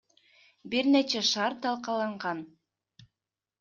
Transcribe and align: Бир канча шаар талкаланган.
Бир 0.75 0.89
канча 0.95 1.23
шаар 1.33 1.59
талкаланган. 1.69 2.45